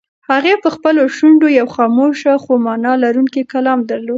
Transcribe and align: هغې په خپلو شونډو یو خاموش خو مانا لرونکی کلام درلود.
هغې 0.29 0.53
په 0.63 0.69
خپلو 0.75 1.01
شونډو 1.15 1.47
یو 1.59 1.67
خاموش 1.75 2.19
خو 2.43 2.53
مانا 2.65 2.93
لرونکی 3.03 3.41
کلام 3.53 3.79
درلود. 3.89 4.09